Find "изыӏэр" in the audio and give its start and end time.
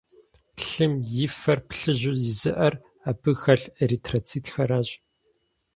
2.29-2.73